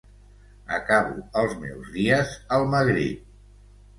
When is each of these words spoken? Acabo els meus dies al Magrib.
Acabo 0.77 1.19
els 1.41 1.53
meus 1.65 1.91
dies 1.99 2.33
al 2.57 2.65
Magrib. 2.75 3.31